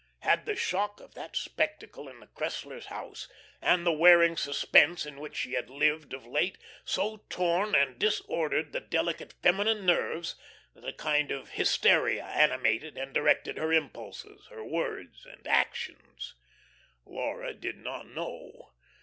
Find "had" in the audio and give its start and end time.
0.21-0.47, 5.53-5.69